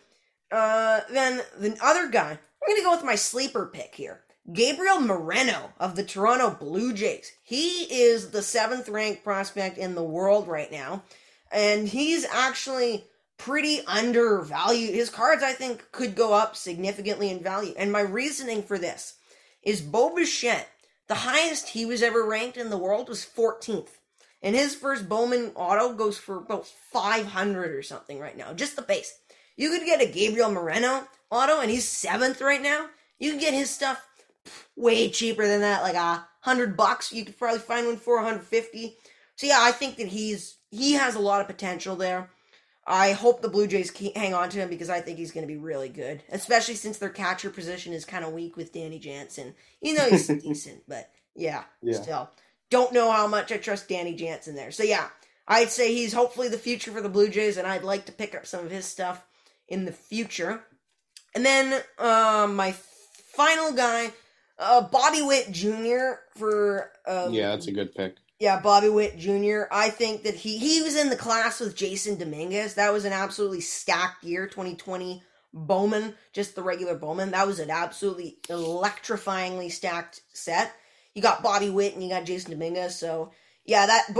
Uh, 0.51 1.01
then 1.11 1.43
the 1.59 1.77
other 1.83 2.09
guy, 2.09 2.31
I'm 2.31 2.69
gonna 2.69 2.83
go 2.83 2.93
with 2.93 3.05
my 3.05 3.15
sleeper 3.15 3.67
pick 3.67 3.95
here, 3.95 4.23
Gabriel 4.53 5.01
Moreno 5.01 5.73
of 5.79 5.97
the 5.97 6.05
Toronto 6.05 6.51
Blue 6.51 6.93
Jays. 6.93 7.33
He 7.43 7.83
is 7.85 8.31
the 8.31 8.43
seventh 8.43 8.89
ranked 8.89 9.25
prospect 9.25 9.79
in 9.79 9.95
the 9.95 10.05
world 10.05 10.49
right 10.49 10.71
now, 10.71 11.03
and 11.51 11.89
he's 11.89 12.25
actually 12.25 13.05
pretty 13.39 13.81
undervalued. 13.87 14.95
His 14.95 15.11
cards, 15.11 15.43
I 15.43 15.53
think, 15.53 15.91
could 15.93 16.15
go 16.15 16.33
up 16.33 16.57
significantly 16.57 17.31
in 17.31 17.43
value. 17.43 17.75
And 17.77 17.93
my 17.93 18.01
reasoning 18.01 18.63
for 18.63 18.79
this 18.79 19.15
is 19.63 19.81
Bo 19.81 20.15
Bichette. 20.15 20.69
The 21.09 21.15
highest 21.15 21.71
he 21.71 21.87
was 21.87 22.03
ever 22.03 22.25
ranked 22.25 22.57
in 22.57 22.71
the 22.71 22.79
world 22.79 23.09
was 23.09 23.25
14th. 23.25 23.89
And 24.43 24.55
his 24.55 24.75
first 24.75 25.09
Bowman 25.09 25.53
auto 25.55 25.93
goes 25.93 26.19
for 26.19 26.37
about 26.37 26.67
500 26.67 27.73
or 27.73 27.83
something 27.83 28.19
right 28.19 28.37
now. 28.37 28.53
Just 28.53 28.77
the 28.77 28.83
base. 28.83 29.19
You 29.57 29.71
could 29.71 29.87
get 29.87 30.03
a 30.03 30.07
Gabriel 30.07 30.51
Moreno 30.51 31.07
auto, 31.31 31.61
and 31.61 31.71
he's 31.71 31.89
seventh 31.89 32.41
right 32.41 32.63
now. 32.63 32.87
You 33.19 33.31
can 33.31 33.41
get 33.41 33.55
his 33.55 33.71
stuff 33.71 34.07
way 34.77 35.09
cheaper 35.09 35.47
than 35.47 35.63
that, 35.63 35.83
like 35.83 35.95
a 35.95 36.27
hundred 36.41 36.77
bucks. 36.77 37.13
You 37.13 37.25
could 37.25 37.39
probably 37.39 37.61
find 37.61 37.87
one 37.87 37.97
for 37.97 38.17
150. 38.17 38.97
So 39.37 39.47
yeah, 39.47 39.59
I 39.61 39.73
think 39.73 39.97
that 39.97 40.09
he's 40.09 40.59
he 40.71 40.93
has 40.93 41.15
a 41.15 41.21
lot 41.21 41.41
of 41.41 41.47
potential 41.47 41.97
there. 41.97 42.31
I 42.87 43.13
hope 43.13 43.43
the 43.43 43.49
Blue 43.49 43.67
Jays 43.67 43.91
hang 44.15 44.33
on 44.33 44.49
to 44.51 44.59
him 44.59 44.69
because 44.69 44.89
I 44.91 45.01
think 45.01 45.19
he's 45.19 45.33
going 45.33 45.47
to 45.47 45.53
be 45.53 45.59
really 45.59 45.89
good, 45.89 46.23
especially 46.31 46.75
since 46.77 46.99
their 46.99 47.09
catcher 47.11 47.51
position 47.51 47.93
is 47.93 48.05
kind 48.05 48.25
of 48.25 48.33
weak 48.33 48.57
with 48.57 48.73
Danny 48.73 48.99
Jansen. 49.01 49.55
You 49.81 49.95
know 49.95 50.09
he's 50.09 50.29
decent, 50.43 50.85
but 50.87 51.11
yeah, 51.35 51.65
Yeah. 51.83 52.01
still 52.01 52.31
don't 52.71 52.93
know 52.93 53.11
how 53.11 53.27
much 53.27 53.51
I 53.53 53.57
trust 53.57 53.89
Danny 53.89 54.15
Jansen 54.15 54.55
there. 54.55 54.71
So 54.71 54.83
yeah, 54.85 55.09
I'd 55.49 55.71
say 55.71 55.95
he's 55.95 56.13
hopefully 56.13 56.49
the 56.49 56.59
future 56.59 56.93
for 56.93 57.01
the 57.01 57.09
Blue 57.09 57.29
Jays, 57.29 57.57
and 57.57 57.67
I'd 57.67 57.85
like 57.85 58.07
to 58.07 58.13
pick 58.13 58.35
up 58.35 58.47
some 58.47 58.65
of 58.65 58.71
his 58.71 58.85
stuff 58.85 59.25
in 59.69 59.85
the 59.85 59.93
future. 59.93 60.63
And 61.35 61.45
then 61.45 61.83
uh, 61.99 62.49
my 62.51 62.73
final 62.73 63.73
guy, 63.73 64.13
uh, 64.59 64.83
Bobby 64.83 65.23
Witt 65.23 65.51
Jr. 65.51 66.21
for 66.37 66.93
uh, 67.07 67.29
Yeah, 67.31 67.51
that's 67.51 67.67
a 67.67 67.73
good 67.73 67.95
pick. 67.95 68.17
Yeah, 68.39 68.61
Bobby 68.61 68.91
Witt 68.91 69.19
Jr. 69.19 69.63
I 69.71 69.89
think 69.89 70.25
that 70.25 70.35
he 70.35 70.59
he 70.59 70.83
was 70.83 70.95
in 70.95 71.09
the 71.09 71.17
class 71.17 71.61
with 71.61 71.77
Jasson 71.77 72.19
Dominguez. 72.19 72.75
That 72.75 72.93
was 72.93 73.05
an 73.05 73.13
absolutely 73.13 73.63
stacked 73.63 74.25
year, 74.25 74.47
2020 74.47 75.23
Bowman, 75.55 76.15
just 76.35 76.55
the 76.55 76.63
regular 76.63 76.97
Bowman. 76.97 77.31
That 77.31 77.47
was 77.47 77.61
an 77.61 77.71
absolutely 77.71 78.37
electrifyingly 78.49 79.73
stacked 79.73 80.21
set. 80.35 80.75
You 81.15 81.23
got 81.23 81.43
Bobby 81.43 81.71
Witt 81.71 81.95
and 81.95 82.03
you 82.03 82.11
got 82.11 82.27
Jasson 82.27 82.51
Dominguez. 82.51 82.99
So 82.99 83.33
yeah, 83.65 83.87
that 83.87 84.15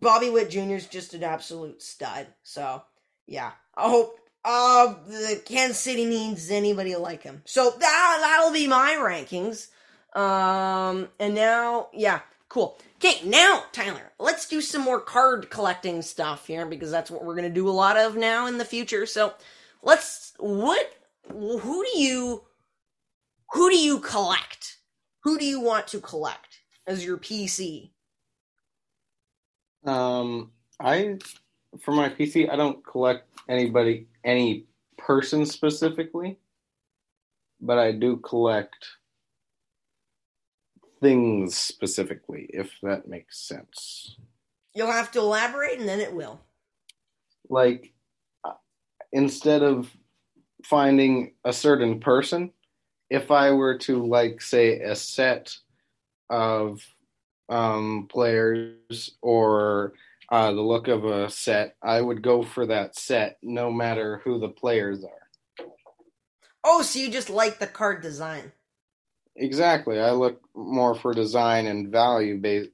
Bobby 0.00 0.30
Witt 0.30 0.50
Jr. 0.50 0.74
is 0.74 0.86
just 0.86 1.14
an 1.14 1.22
absolute 1.22 1.80
stud. 1.80 2.26
So 2.42 2.82
yeah, 3.26 3.52
I 3.76 3.88
hope 3.88 4.18
uh 4.44 4.94
the 5.06 5.40
Kansas 5.44 5.78
City 5.78 6.06
needs 6.06 6.50
anybody 6.50 6.96
like 6.96 7.22
him. 7.22 7.42
So 7.44 7.70
that 7.70 8.18
that'll 8.20 8.52
be 8.52 8.66
my 8.66 8.96
rankings. 8.98 9.68
Um, 10.18 11.08
and 11.20 11.36
now 11.36 11.88
yeah, 11.92 12.20
cool. 12.50 12.78
Okay, 12.96 13.26
now 13.26 13.64
Tyler, 13.72 14.12
let's 14.18 14.46
do 14.46 14.60
some 14.60 14.82
more 14.82 15.00
card 15.00 15.48
collecting 15.48 16.02
stuff 16.02 16.46
here 16.46 16.66
because 16.66 16.90
that's 16.90 17.10
what 17.10 17.24
we're 17.24 17.34
gonna 17.34 17.48
do 17.48 17.68
a 17.68 17.70
lot 17.70 17.96
of 17.96 18.16
now 18.16 18.46
in 18.46 18.58
the 18.58 18.64
future. 18.66 19.06
So 19.06 19.32
let's 19.82 20.34
what 20.38 20.92
who 21.30 21.84
do 21.84 21.98
you 21.98 22.44
who 23.52 23.70
do 23.70 23.76
you 23.78 24.00
collect? 24.00 24.76
Who 25.22 25.38
do 25.38 25.46
you 25.46 25.60
want 25.60 25.86
to 25.88 26.00
collect 26.00 26.60
as 26.86 27.04
your 27.04 27.16
PC? 27.16 27.92
Um, 29.84 30.50
I 30.78 31.18
for 31.80 31.92
my 31.92 32.08
PC, 32.08 32.50
I 32.50 32.56
don't 32.56 32.84
collect 32.84 33.28
anybody, 33.48 34.08
any 34.24 34.66
person 34.98 35.46
specifically, 35.46 36.38
but 37.60 37.78
I 37.78 37.92
do 37.92 38.16
collect 38.18 38.86
things 41.00 41.56
specifically, 41.56 42.48
if 42.50 42.72
that 42.82 43.08
makes 43.08 43.38
sense. 43.38 44.16
You'll 44.74 44.92
have 44.92 45.10
to 45.12 45.18
elaborate 45.18 45.78
and 45.78 45.88
then 45.88 46.00
it 46.00 46.12
will. 46.12 46.40
Like, 47.48 47.92
instead 49.12 49.62
of 49.62 49.90
finding 50.64 51.34
a 51.44 51.52
certain 51.52 52.00
person, 52.00 52.52
if 53.08 53.30
I 53.30 53.50
were 53.50 53.78
to 53.78 54.06
like 54.06 54.40
say 54.40 54.80
a 54.80 54.94
set 54.94 55.56
of 56.28 56.80
um, 57.48 58.06
players 58.08 59.10
or 59.20 59.94
uh, 60.30 60.52
the 60.52 60.60
look 60.60 60.86
of 60.86 61.04
a 61.04 61.28
set, 61.28 61.74
I 61.82 62.00
would 62.00 62.22
go 62.22 62.44
for 62.44 62.66
that 62.66 62.96
set 62.96 63.38
no 63.42 63.72
matter 63.72 64.20
who 64.24 64.38
the 64.38 64.48
players 64.48 65.02
are. 65.04 65.66
Oh, 66.62 66.82
so 66.82 67.00
you 67.00 67.10
just 67.10 67.30
like 67.30 67.58
the 67.58 67.66
card 67.66 68.02
design. 68.02 68.52
Exactly. 69.36 70.00
I 70.00 70.10
look 70.10 70.40
more 70.54 70.94
for 70.94 71.14
design 71.14 71.66
and 71.66 71.90
value 71.90 72.38
based 72.38 72.70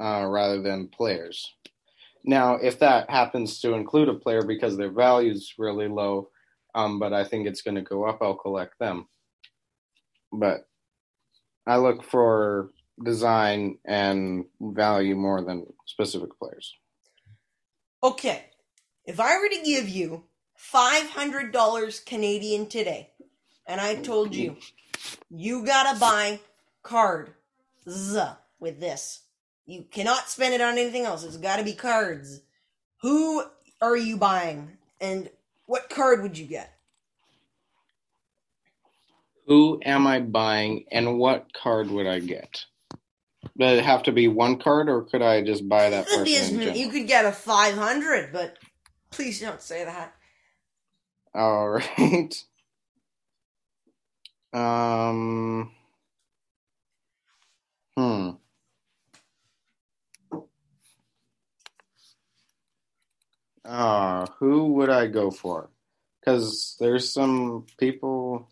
uh, 0.00 0.26
rather 0.26 0.62
than 0.62 0.88
players. 0.88 1.54
Now, 2.24 2.56
if 2.56 2.78
that 2.80 3.10
happens 3.10 3.60
to 3.60 3.74
include 3.74 4.08
a 4.08 4.14
player 4.14 4.42
because 4.42 4.76
their 4.76 4.90
value's 4.90 5.54
really 5.58 5.88
low, 5.88 6.30
um, 6.74 6.98
but 6.98 7.12
I 7.12 7.24
think 7.24 7.46
it's 7.46 7.62
going 7.62 7.76
to 7.76 7.82
go 7.82 8.04
up, 8.04 8.18
I'll 8.20 8.34
collect 8.34 8.78
them. 8.78 9.08
But 10.32 10.68
I 11.66 11.76
look 11.76 12.02
for 12.02 12.70
design 13.02 13.78
and 13.84 14.44
value 14.60 15.16
more 15.16 15.42
than 15.42 15.66
specific 15.86 16.38
players. 16.38 16.74
Okay, 18.02 18.46
if 19.04 19.20
I 19.20 19.38
were 19.38 19.48
to 19.48 19.62
give 19.62 19.88
you 19.88 20.24
$500 20.72 22.06
Canadian 22.06 22.66
today, 22.66 23.10
and 23.66 23.80
I 23.80 23.96
told 23.96 24.34
you, 24.34 24.56
you 25.30 25.64
gotta 25.64 25.98
buy 25.98 26.40
cards 26.82 27.30
with 28.58 28.80
this. 28.80 29.20
You 29.66 29.84
cannot 29.90 30.28
spend 30.28 30.54
it 30.54 30.60
on 30.60 30.78
anything 30.78 31.04
else. 31.04 31.24
It's 31.24 31.36
gotta 31.36 31.64
be 31.64 31.74
cards. 31.74 32.42
Who 33.02 33.44
are 33.80 33.96
you 33.96 34.16
buying? 34.16 34.78
And 35.00 35.30
what 35.66 35.90
card 35.90 36.22
would 36.22 36.38
you 36.38 36.46
get? 36.46 36.72
Who 39.46 39.80
am 39.84 40.06
I 40.06 40.20
buying 40.20 40.84
and 40.92 41.18
what 41.18 41.52
card 41.52 41.90
would 41.90 42.06
I 42.06 42.20
get? 42.20 42.64
Does 43.58 43.78
it 43.78 43.84
have 43.84 44.04
to 44.04 44.12
be 44.12 44.28
one 44.28 44.58
card 44.58 44.88
or 44.88 45.02
could 45.02 45.22
I 45.22 45.42
just 45.42 45.68
buy 45.68 45.90
that 45.90 46.06
Could 46.08 46.24
be 46.24 46.36
as 46.36 46.50
person 46.50 46.60
you 46.76 46.88
could 46.90 47.06
get 47.06 47.24
a 47.24 47.32
500, 47.32 48.32
but 48.32 48.56
please 49.10 49.40
don't 49.40 49.62
say 49.62 49.84
that. 49.84 50.14
All 51.34 51.70
right. 51.98 52.44
Um. 54.52 55.72
Hmm. 57.96 58.30
Ah, 63.64 64.26
who 64.38 64.74
would 64.74 64.90
I 64.90 65.06
go 65.06 65.30
for? 65.30 65.70
Because 66.20 66.76
there's 66.80 67.12
some 67.12 67.66
people 67.78 68.48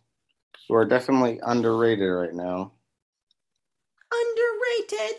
who 0.68 0.74
are 0.76 0.84
definitely 0.86 1.40
underrated 1.42 2.10
right 2.10 2.34
now. 2.34 2.72
Underrated. 4.12 5.18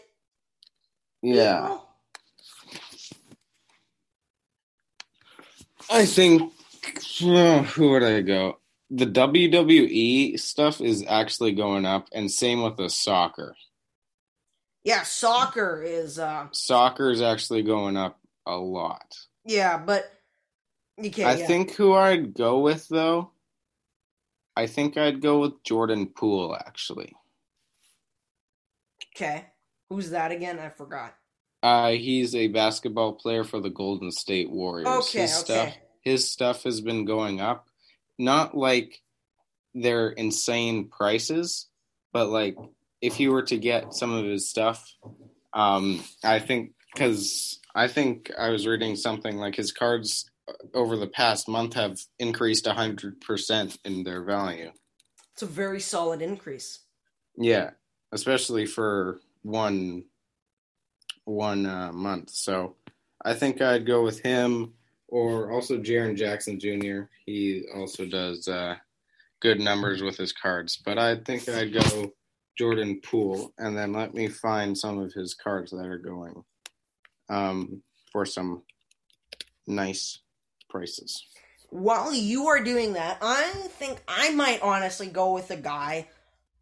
Yeah, 1.21 1.62
people. 1.62 1.89
I 5.91 6.05
think. 6.05 6.53
uh, 7.24 7.63
who 7.63 7.91
would 7.91 8.03
I 8.03 8.21
go? 8.21 8.59
The 8.91 9.05
WWE 9.05 10.39
stuff 10.39 10.81
is 10.81 11.05
actually 11.08 11.51
going 11.51 11.86
up, 11.86 12.08
and 12.12 12.31
same 12.31 12.63
with 12.63 12.77
the 12.77 12.89
soccer. 12.89 13.55
Yeah, 14.84 15.03
soccer 15.03 15.84
is 15.84 16.17
uh 16.17 16.48
Soccer 16.51 17.12
is 17.12 17.22
actually 17.22 17.63
going 17.63 17.98
up 17.98 18.19
a 18.46 18.58
lot. 18.58 19.15
yeah, 19.46 19.77
but 19.77 20.12
okay, 21.00 21.24
I 21.24 21.36
yeah. 21.36 21.48
think 21.48 21.72
who 21.72 21.93
I'd 21.93 22.34
go 22.34 22.60
with 22.60 22.88
though, 22.88 23.31
I 24.55 24.67
think 24.67 24.98
I'd 24.98 25.22
go 25.22 25.39
with 25.39 25.63
Jordan 25.63 26.08
Poole 26.08 26.55
actually. 26.55 27.13
Okay. 29.15 29.46
Who's 29.89 30.12
that 30.12 30.31
again? 30.31 30.60
I 30.60 30.69
forgot. 30.69 31.15
Uh, 31.62 31.91
he's 31.91 32.36
a 32.36 32.48
basketball 32.48 33.13
player 33.13 33.43
for 33.43 33.60
the 33.60 33.69
Golden 33.69 34.12
State 34.12 34.50
Warriors. 34.50 34.88
Okay, 34.88 35.22
his 35.22 35.34
stuff, 35.34 35.67
okay. 35.67 35.77
his 36.01 36.29
stuff 36.29 36.63
has 36.63 36.79
been 36.79 37.05
going 37.05 37.41
up. 37.41 37.69
Not 38.20 38.56
like 38.56 39.02
they're 39.74 40.10
insane 40.10 40.90
prices, 40.90 41.68
but 42.14 42.30
like 42.30 42.58
if 43.02 43.20
you 43.20 43.32
were 43.32 43.44
to 43.44 43.58
get 43.58 43.94
some 43.94 44.14
of 44.14 44.26
his 44.26 44.50
stuff, 44.50 44.86
um, 45.54 46.04
I 46.24 46.40
think 46.40 46.74
because 46.94 47.60
I 47.74 47.88
think 47.88 48.32
I 48.38 48.50
was 48.50 48.68
reading 48.68 48.96
something 48.96 49.38
like 49.38 49.56
his 49.56 49.72
cards 49.72 50.30
over 50.74 50.98
the 50.98 51.08
past 51.08 51.48
month 51.48 51.76
have 51.76 51.98
increased 52.18 52.68
hundred 52.68 53.22
percent 53.22 53.78
in 53.86 54.04
their 54.04 54.24
value. 54.24 54.72
It's 55.34 55.44
a 55.44 55.48
very 55.48 55.80
solid 55.80 56.22
increase. 56.22 56.80
Yeah, 57.38 57.72
especially 58.12 58.66
for 58.66 59.22
one 59.44 60.06
one 61.26 61.66
uh, 61.66 61.92
month. 61.94 62.32
So 62.32 62.76
I 63.24 63.34
think 63.34 63.62
I'd 63.62 63.86
go 63.86 64.04
with 64.04 64.20
him 64.22 64.74
or 65.10 65.51
also 65.51 65.78
Jaren 65.78 66.16
Jackson 66.16 66.60
Jr. 66.60 67.04
He 67.25 67.66
also 67.75 68.06
does 68.06 68.48
uh, 68.48 68.75
good 69.42 69.60
numbers 69.60 70.01
with 70.01 70.18
his 70.18 70.32
cards, 70.32 70.78
but 70.84 70.98
I 70.98 71.16
think 71.16 71.48
I'd 71.50 71.74
go 71.74 72.12
Jordan 72.58 73.00
Poole 73.01 73.54
and 73.58 73.78
then 73.78 73.94
let 73.94 74.13
me 74.13 74.28
find 74.28 74.78
some 74.78 75.00
of 75.00 75.13
his 75.13 75.34
cards 75.34 75.72
that 75.72 75.86
are 75.86 75.98
going 75.98 76.44
um, 77.30 77.82
for 78.12 78.25
some 78.25 78.63
nice 79.66 80.20
prices. 80.70 81.25
While 81.70 82.13
you 82.13 82.48
are 82.48 82.63
doing 82.63 82.94
that, 82.94 83.20
I 83.22 83.44
think 83.44 84.01
I 84.08 84.32
might 84.32 84.62
honestly 84.62 85.08
go 85.08 85.34
with 85.34 85.51
a 85.51 85.56
guy 85.56 86.08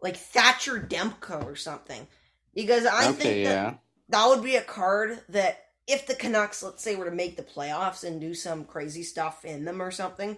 like 0.01 0.17
Thatcher 0.17 0.79
Demko 0.79 1.45
or 1.45 1.55
something. 1.55 2.07
Because 2.53 2.85
I 2.85 3.09
okay, 3.09 3.13
think 3.13 3.45
that 3.45 3.51
yeah. 3.51 3.73
that 4.09 4.27
would 4.27 4.43
be 4.43 4.55
a 4.55 4.61
card 4.61 5.19
that 5.29 5.66
if 5.87 6.05
the 6.05 6.15
Canucks, 6.15 6.61
let's 6.61 6.83
say, 6.83 6.95
were 6.95 7.09
to 7.09 7.15
make 7.15 7.37
the 7.37 7.43
playoffs 7.43 8.03
and 8.03 8.19
do 8.19 8.33
some 8.33 8.65
crazy 8.65 9.03
stuff 9.03 9.45
in 9.45 9.65
them 9.65 9.81
or 9.81 9.89
something, 9.89 10.37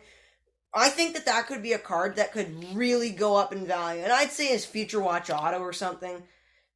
I 0.73 0.89
think 0.89 1.15
that 1.15 1.25
that 1.25 1.47
could 1.47 1.63
be 1.63 1.73
a 1.73 1.79
card 1.79 2.15
that 2.15 2.31
could 2.31 2.75
really 2.75 3.09
go 3.09 3.35
up 3.35 3.51
in 3.51 3.65
value. 3.65 4.03
And 4.03 4.11
I'd 4.11 4.31
say 4.31 4.47
his 4.47 4.65
Future 4.65 4.99
Watch 4.99 5.31
Auto 5.31 5.57
or 5.59 5.73
something, 5.73 6.21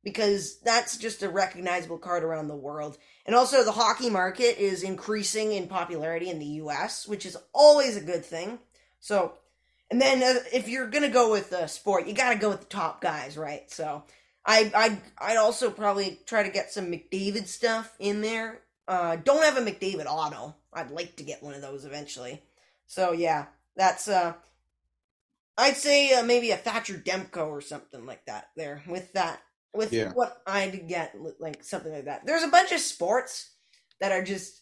because 0.03 0.60
that's 0.60 0.98
just 0.98 1.22
a 1.22 1.30
recognizable 1.30 2.00
card 2.00 2.24
around 2.24 2.48
the 2.48 2.56
world. 2.56 2.98
And 3.27 3.36
also, 3.36 3.63
the 3.63 3.72
hockey 3.72 4.10
market 4.10 4.58
is 4.58 4.82
increasing 4.82 5.53
in 5.53 5.68
popularity 5.68 6.30
in 6.30 6.39
the 6.39 6.46
U.S., 6.46 7.08
which 7.08 7.25
is 7.25 7.38
always 7.53 7.96
a 7.96 8.01
good 8.01 8.25
thing. 8.25 8.58
So, 9.00 9.34
and 9.92 10.01
then 10.01 10.24
uh, 10.24 10.39
if 10.51 10.68
you're 10.68 10.89
gonna 10.89 11.10
go 11.10 11.32
with 11.32 11.53
uh, 11.53 11.68
sport, 11.68 12.08
you 12.08 12.13
gotta 12.13 12.39
go 12.39 12.50
with 12.50 12.62
the 12.62 12.65
top 12.65 13.00
guys, 13.00 13.38
right? 13.38 13.70
So, 13.70 14.03
I 14.46 14.72
I 14.76 15.02
I'd 15.32 15.38
also 15.38 15.70
probably 15.72 16.20
try 16.26 16.44
to 16.44 16.50
get 16.50 16.72
some 16.72 16.92
McDavid 16.92 17.48
stuff 17.48 17.94
in 18.00 18.22
there. 18.22 18.60
Uh, 18.88 19.16
don't 19.16 19.44
have 19.44 19.58
a 19.58 19.62
McDavid 19.62 20.06
auto. 20.06 20.56
I'd 20.74 20.92
like 20.92 21.16
to 21.18 21.24
get 21.24 21.42
one 21.44 21.54
of 21.54 21.62
those 21.62 21.86
eventually. 21.86 22.42
So 22.86 23.14
yeah, 23.14 23.46
that's 23.76 24.08
uh, 24.08 24.34
I'd 25.58 25.78
say 25.78 26.14
uh, 26.14 26.24
maybe 26.24 26.52
a 26.52 26.58
Thatcher 26.58 26.96
Demko 26.96 27.48
or 27.48 27.62
something 27.62 28.06
like 28.06 28.26
that. 28.26 28.50
There 28.58 28.84
with 28.88 29.14
that 29.14 29.42
with 29.74 29.94
Yeah. 29.94 30.12
what 30.12 30.42
I'd 30.46 30.88
get 30.88 31.16
like 31.40 31.64
something 31.64 31.94
like 31.94 32.06
that. 32.06 32.26
There's 32.26 32.44
a 32.44 32.50
bunch 32.50 32.72
of 32.72 32.80
sports 32.80 33.52
that 34.02 34.12
are 34.12 34.24
just 34.24 34.62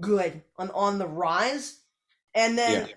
good 0.00 0.42
on 0.56 0.70
on 0.70 0.98
the 0.98 1.08
rise, 1.08 1.80
and 2.34 2.56
then 2.56 2.88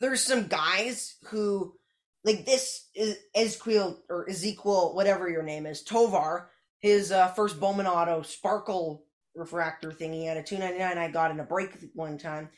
there's 0.00 0.22
some 0.22 0.48
guys 0.48 1.14
who 1.26 1.77
like 2.24 2.44
this 2.44 2.88
is 2.94 3.16
Ezequiel 3.36 3.96
or 4.08 4.28
Ezekiel, 4.28 4.94
whatever 4.94 5.28
your 5.28 5.42
name 5.42 5.66
is, 5.66 5.82
Tovar. 5.82 6.50
His 6.80 7.10
uh, 7.10 7.28
first 7.28 7.58
Bowman 7.58 7.86
Auto 7.86 8.22
Sparkle 8.22 9.04
refractor 9.34 9.92
thing. 9.92 10.12
He 10.12 10.26
had 10.26 10.36
a 10.36 10.42
299 10.42 10.98
I 10.98 11.10
got 11.10 11.30
in 11.30 11.40
a 11.40 11.44
break 11.44 11.70
one 11.94 12.18
time. 12.18 12.50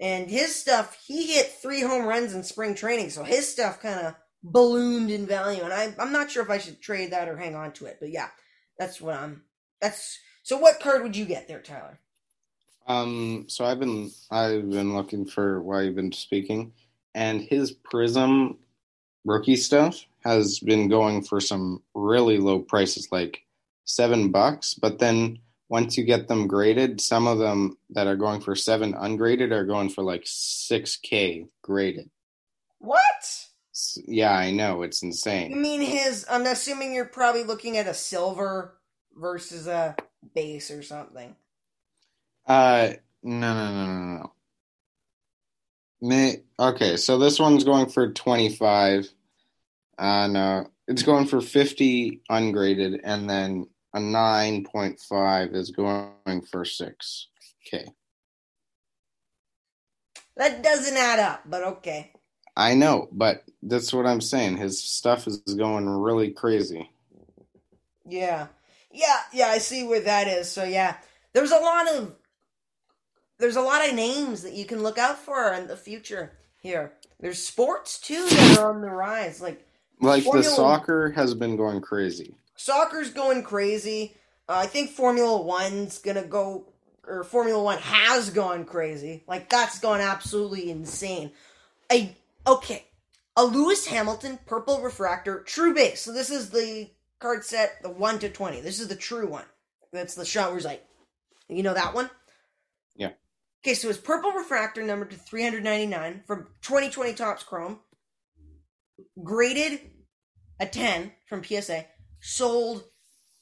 And 0.00 0.28
his 0.28 0.54
stuff, 0.54 0.98
he 1.06 1.34
hit 1.34 1.46
three 1.46 1.82
home 1.82 2.06
runs 2.06 2.34
in 2.34 2.42
spring 2.42 2.74
training, 2.74 3.10
so 3.10 3.22
his 3.22 3.46
stuff 3.48 3.80
kind 3.80 4.00
of 4.00 4.14
ballooned 4.42 5.10
in 5.10 5.26
value. 5.26 5.62
And 5.62 5.72
I, 5.72 5.94
I'm 5.98 6.12
not 6.12 6.30
sure 6.30 6.42
if 6.42 6.50
I 6.50 6.58
should 6.58 6.80
trade 6.80 7.12
that 7.12 7.28
or 7.28 7.36
hang 7.36 7.54
on 7.54 7.72
to 7.74 7.86
it, 7.86 7.98
but 8.00 8.10
yeah, 8.10 8.28
that's 8.78 9.00
what 9.00 9.14
I'm. 9.14 9.42
That's 9.80 10.18
so. 10.42 10.58
What 10.58 10.80
card 10.80 11.02
would 11.02 11.16
you 11.16 11.24
get 11.24 11.46
there, 11.46 11.60
Tyler? 11.60 12.00
Um, 12.86 13.44
so 13.48 13.64
I've 13.64 13.78
been 13.78 14.10
I've 14.30 14.68
been 14.70 14.94
looking 14.94 15.26
for 15.26 15.62
while 15.62 15.82
you've 15.82 15.94
been 15.94 16.12
speaking, 16.12 16.72
and 17.14 17.40
his 17.40 17.72
Prizm 17.72 18.56
rookie 19.24 19.56
stuff 19.56 20.04
has 20.24 20.58
been 20.60 20.88
going 20.88 21.22
for 21.22 21.40
some 21.40 21.82
really 21.94 22.38
low 22.38 22.60
prices, 22.60 23.08
like 23.10 23.44
seven 23.84 24.30
bucks. 24.30 24.74
But 24.74 24.98
then 24.98 25.38
once 25.68 25.96
you 25.96 26.04
get 26.04 26.28
them 26.28 26.46
graded, 26.46 27.00
some 27.00 27.26
of 27.26 27.38
them 27.38 27.78
that 27.90 28.06
are 28.06 28.16
going 28.16 28.40
for 28.40 28.54
seven 28.54 28.94
ungraded 28.94 29.52
are 29.52 29.64
going 29.64 29.88
for 29.88 30.02
like 30.02 30.22
six 30.24 30.96
k 30.96 31.46
graded. 31.62 32.10
What? 32.78 33.46
Yeah, 34.06 34.32
I 34.32 34.50
know 34.50 34.82
it's 34.82 35.02
insane. 35.02 35.50
You 35.50 35.56
mean 35.56 35.80
his? 35.80 36.26
I'm 36.30 36.46
assuming 36.46 36.92
you're 36.92 37.06
probably 37.06 37.44
looking 37.44 37.78
at 37.78 37.86
a 37.86 37.94
silver 37.94 38.74
versus 39.16 39.66
a 39.66 39.96
base 40.34 40.70
or 40.70 40.82
something. 40.82 41.34
Uh, 42.46 42.92
no, 43.22 43.54
no, 43.54 43.72
no, 43.72 43.96
no, 43.96 44.18
no. 44.18 44.32
May, 46.02 46.41
okay, 46.58 46.96
so 46.96 47.18
this 47.18 47.38
one's 47.38 47.64
going 47.64 47.86
for 47.86 48.12
25. 48.12 49.08
Uh, 49.98 50.64
it's 50.88 51.02
going 51.02 51.26
for 51.26 51.40
50 51.40 52.22
ungraded, 52.28 53.00
and 53.04 53.28
then 53.28 53.66
a 53.94 53.98
9.5 53.98 55.54
is 55.54 55.70
going 55.70 56.42
for 56.50 56.64
6. 56.64 57.28
Okay. 57.66 57.86
That 60.36 60.62
doesn't 60.62 60.96
add 60.96 61.18
up, 61.18 61.42
but 61.46 61.62
okay. 61.62 62.10
I 62.56 62.74
know, 62.74 63.08
but 63.12 63.44
that's 63.62 63.92
what 63.92 64.06
I'm 64.06 64.20
saying. 64.20 64.56
His 64.56 64.82
stuff 64.82 65.26
is 65.26 65.38
going 65.38 65.88
really 65.88 66.30
crazy. 66.30 66.90
Yeah. 68.06 68.48
Yeah, 68.90 69.20
yeah, 69.32 69.46
I 69.46 69.58
see 69.58 69.84
where 69.84 70.00
that 70.00 70.28
is. 70.28 70.50
So 70.50 70.64
yeah. 70.64 70.96
There's 71.32 71.50
a 71.50 71.58
lot 71.58 71.88
of 71.88 72.14
there's 73.38 73.56
a 73.56 73.62
lot 73.62 73.88
of 73.88 73.94
names 73.94 74.42
that 74.42 74.52
you 74.52 74.64
can 74.64 74.82
look 74.82 74.98
out 74.98 75.18
for 75.18 75.52
in 75.54 75.66
the 75.66 75.76
future 75.76 76.32
here. 76.62 76.92
There's 77.20 77.42
sports 77.42 77.98
too 77.98 78.24
that 78.28 78.58
are 78.58 78.74
on 78.74 78.80
the 78.80 78.88
rise. 78.90 79.40
Like 79.40 79.64
Like 80.00 80.22
Formula- 80.24 80.44
the 80.44 80.50
soccer 80.50 81.10
has 81.10 81.34
been 81.34 81.56
going 81.56 81.80
crazy. 81.80 82.34
soccer's 82.56 83.10
going 83.10 83.42
crazy. 83.42 84.16
Uh, 84.48 84.54
I 84.54 84.66
think 84.66 84.90
Formula 84.90 85.40
One's 85.40 85.98
gonna 85.98 86.24
go, 86.24 86.72
or 87.06 87.22
Formula 87.24 87.62
One 87.62 87.78
has 87.78 88.30
gone 88.30 88.64
crazy. 88.64 89.22
Like 89.26 89.48
that's 89.50 89.78
gone 89.78 90.00
absolutely 90.00 90.70
insane. 90.70 91.32
A 91.92 92.16
okay, 92.46 92.84
a 93.36 93.44
Lewis 93.44 93.86
Hamilton 93.86 94.38
purple 94.46 94.80
refractor 94.80 95.40
true 95.40 95.74
base. 95.74 96.00
So 96.00 96.12
this 96.12 96.30
is 96.30 96.50
the 96.50 96.90
card 97.20 97.44
set, 97.44 97.82
the 97.82 97.90
one 97.90 98.18
to 98.20 98.28
twenty. 98.28 98.60
This 98.60 98.80
is 98.80 98.88
the 98.88 98.96
true 98.96 99.28
one. 99.28 99.44
That's 99.92 100.14
the 100.14 100.24
shot 100.24 100.48
where 100.48 100.56
he's 100.56 100.64
like, 100.64 100.84
you 101.48 101.62
know 101.62 101.74
that 101.74 101.94
one. 101.94 102.10
Okay, 103.64 103.74
so 103.74 103.88
his 103.88 103.98
purple 103.98 104.32
refractor 104.32 104.82
number 104.82 105.04
to 105.04 105.16
399 105.16 106.24
from 106.26 106.48
2020 106.62 107.14
Topps 107.14 107.44
Chrome, 107.44 107.78
graded 109.22 109.80
a 110.58 110.66
10 110.66 111.12
from 111.28 111.44
PSA, 111.44 111.86
sold 112.20 112.84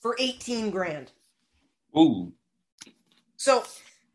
for 0.01 0.17
18 0.19 0.71
grand. 0.71 1.11
Ooh. 1.97 2.33
So 3.37 3.65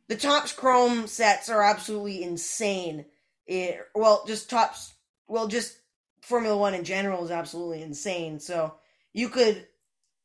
the 0.08 0.16
Topps 0.16 0.52
Chrome 0.52 1.08
sets 1.08 1.50
are 1.50 1.64
absolutely 1.64 2.22
insane. 2.22 3.06
It, 3.48 3.80
well, 3.96 4.24
just 4.28 4.48
Topps, 4.48 4.94
well, 5.28 5.48
just 5.48 5.76
Formula 6.22 6.56
One 6.56 6.76
in 6.76 6.84
general 6.84 7.24
is 7.24 7.32
absolutely 7.32 7.82
insane. 7.82 8.40
So 8.40 8.76
you 9.14 9.30
could, 9.30 9.68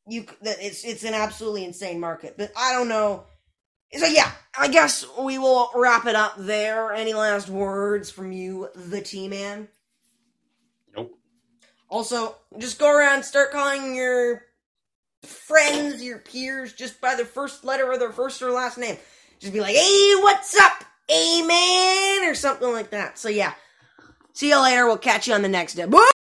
you 0.07 0.25
that 0.41 0.57
it's 0.59 0.83
it's 0.83 1.03
an 1.03 1.13
absolutely 1.13 1.63
insane 1.63 1.99
market. 1.99 2.35
But 2.37 2.51
I 2.57 2.73
don't 2.73 2.87
know. 2.87 3.23
So 3.93 4.05
yeah, 4.05 4.31
I 4.57 4.69
guess 4.69 5.05
we 5.19 5.37
will 5.37 5.69
wrap 5.75 6.05
it 6.05 6.15
up 6.15 6.35
there. 6.37 6.93
Any 6.93 7.13
last 7.13 7.49
words 7.49 8.09
from 8.09 8.31
you, 8.31 8.69
the 8.73 9.01
T 9.01 9.27
Man? 9.27 9.67
Nope. 10.95 11.17
Also, 11.89 12.35
just 12.57 12.79
go 12.79 12.89
around, 12.89 13.23
start 13.23 13.51
calling 13.51 13.93
your 13.95 14.43
friends, 15.23 16.01
your 16.01 16.19
peers, 16.19 16.73
just 16.73 17.01
by 17.01 17.15
their 17.15 17.25
first 17.25 17.65
letter 17.65 17.85
or 17.85 17.97
their 17.97 18.11
first 18.11 18.41
or 18.41 18.51
last 18.51 18.77
name. 18.77 18.97
Just 19.39 19.53
be 19.53 19.59
like, 19.59 19.75
hey, 19.75 20.13
what's 20.19 20.57
up? 20.59 20.85
A 21.09 21.41
Man?" 21.41 22.29
or 22.29 22.35
something 22.35 22.71
like 22.71 22.91
that. 22.91 23.17
So 23.17 23.27
yeah. 23.27 23.53
See 24.33 24.49
you 24.49 24.61
later. 24.61 24.85
We'll 24.85 24.97
catch 24.97 25.27
you 25.27 25.33
on 25.33 25.41
the 25.41 25.49
next 25.49 25.73
day. 25.73 25.85